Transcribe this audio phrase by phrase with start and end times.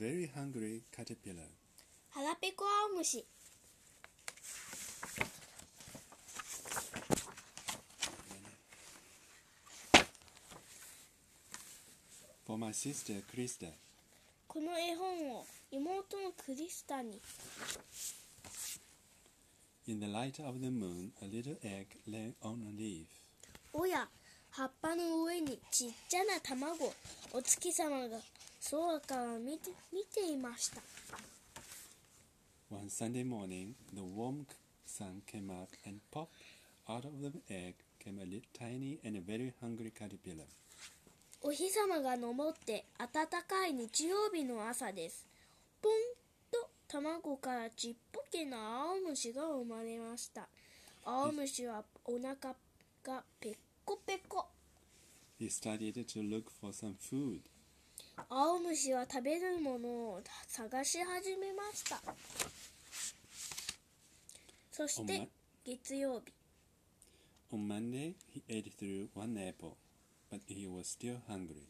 [0.00, 1.44] very hungry caterpillar.
[2.08, 3.22] 腹ペコ青虫
[12.46, 13.66] For my sister Krista,
[14.48, 17.20] この絵本を妹のクリスタに
[19.86, 23.04] in the light of the moon, a little egg lay on a leaf.
[23.74, 24.08] おや
[24.50, 26.90] 葉っぱの上にちっちゃな卵
[27.32, 28.16] お月様が
[28.68, 30.80] 空から見て見ていました
[32.70, 34.46] One Sunday morning, the warm
[34.86, 36.28] sun came up and popped
[36.88, 40.44] out of the egg came a little tiny and a very hungry caterpillar.
[41.42, 45.26] お日様が昇って暖かい日曜日の朝です
[45.80, 45.92] ポン
[46.52, 50.46] と卵からちっぽけな青虫が生まれました
[51.02, 52.34] 青虫はお腹
[53.02, 54.46] がペッコペコ
[55.40, 57.40] He started to look for some food.
[58.28, 62.00] 青虫は食べるものを探し始めました
[64.70, 65.28] そして
[65.64, 66.32] 月曜日
[67.52, 69.76] on Monday, he ate through one apple,
[70.30, 71.66] but he was still hungry.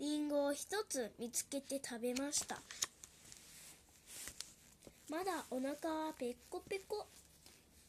[0.00, 2.60] リンゴを一つ見つけて食べました
[5.08, 7.06] まだお腹はペッコペコ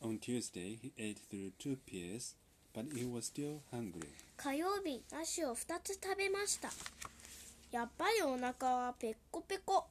[0.03, 2.35] On Tuesday, he ate through two pears,
[2.75, 4.07] but he was still hungry.
[4.37, 6.69] 火曜日梨を2つ食べました
[7.75, 9.85] やっぱりお腹はペッコペコ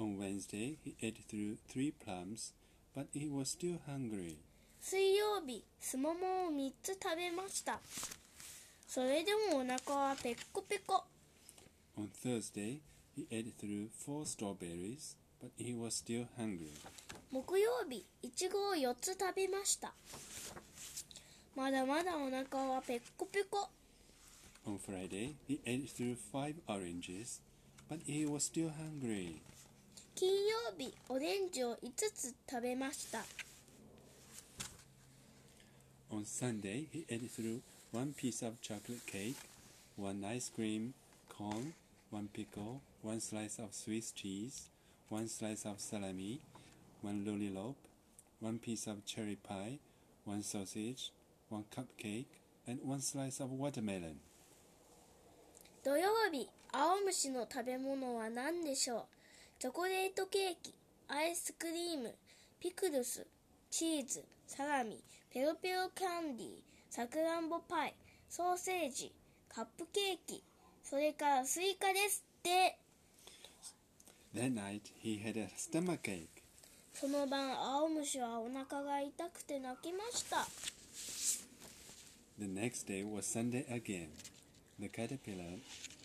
[0.00, 2.54] On Wednesday, he ate through three plums,
[2.96, 4.36] but he was still hungry.
[4.80, 7.80] 水曜日すももを3つ食べました
[8.88, 11.04] それでもお腹はペッコペコ
[11.98, 12.78] On Thursday,
[13.14, 16.70] he ate through four strawberries, but he was still hungry.
[17.30, 19.92] 木曜日いちごを4つ食べました
[21.54, 23.68] まだまだお腹はペッコペコ
[24.67, 27.39] On Friday, he ate through five oranges,
[27.87, 29.41] but he was still hungry.
[30.15, 31.77] 金曜日オレンジを5
[32.13, 33.23] つ食べました
[36.09, 37.61] On Sunday, he ate through
[37.91, 39.37] one piece of chocolate cake,
[39.95, 40.93] one ice cream
[41.29, 41.73] cone,
[42.09, 44.69] one pickle, one slice of Swiss cheese,
[45.09, 46.39] one slice of salami,
[47.01, 47.75] one lollipop,
[48.39, 49.79] one piece of cherry pie,
[50.25, 51.11] one sausage,
[51.49, 52.25] one cupcake,
[52.67, 54.19] and one slice of watermelon.
[55.84, 59.02] 土曜日青虫の食べ物は何でしょう？
[59.58, 60.74] チョコレートケーキ
[61.08, 62.14] アイスクリーム
[62.60, 63.26] ピクルス
[63.70, 66.50] チーズサラミペロペロキャンディー
[66.90, 67.94] さくらんぼパイ
[68.28, 69.12] ソーセージ
[69.48, 70.42] カップケーキ
[70.84, 72.78] それからスイカですって
[74.34, 76.26] That night, he had a stomachache.
[76.94, 80.46] その晩青虫はお腹が痛くて泣きました
[82.38, 84.08] The next day was Sunday again.
[84.79, 85.59] The caterpillar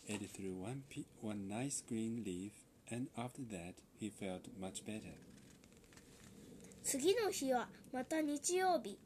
[0.08, 2.52] ate through one, pe- one nice green leaf,
[2.90, 5.14] and after that, he felt much better.
[6.82, 8.98] 次の日はまた日曜日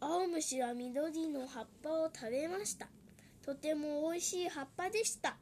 [0.00, 2.86] 青虫は緑の葉っぱを食べました
[3.44, 5.36] とても美味しい葉っぱでした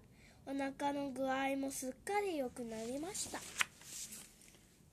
[0.47, 3.39] お腹の具合もすっかり良くなりました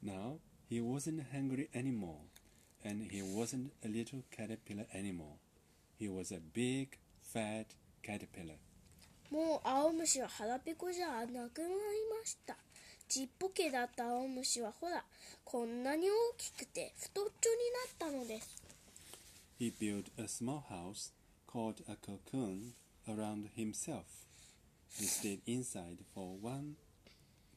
[0.03, 0.37] Now,
[0.69, 2.19] he wasn't hungry anymore,
[2.85, 5.35] and he wasn't a little caterpillar anymore.
[5.97, 7.65] He was a big, fat
[8.04, 8.56] caterpillar.
[9.30, 11.48] もう青虫は腹ペコじゃなくなり
[12.20, 12.56] ました
[13.08, 15.02] ちっぽけだった青虫はほら
[15.44, 17.50] こんなに大きくて太っちょ
[18.06, 18.62] になったのです
[19.58, 21.10] He built a small house
[21.48, 22.74] called a cocoon
[23.08, 24.04] around himself.
[24.98, 26.74] He stayed inside for one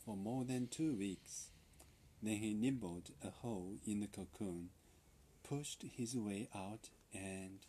[0.05, 1.49] for more than two weeks.
[2.23, 4.69] Then he nibbled a hole in the cocoon,
[5.43, 7.59] pushed his way out, and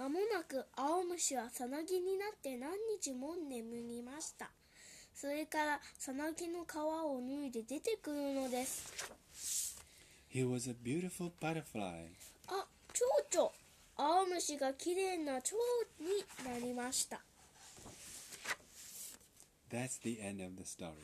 [0.00, 4.50] まもなく青虫はさなぎになって何日も眠りました。
[5.14, 9.78] それからさなぎの皮を脱いで出てくるのです。
[10.32, 12.06] He was a beautiful butterfly.
[12.48, 13.52] あ蝶々。
[13.94, 15.56] 青虫がきれいな蝶
[16.00, 17.20] になりました。
[19.70, 20.94] That's the end of the story.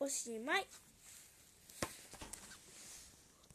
[0.00, 0.66] おしまい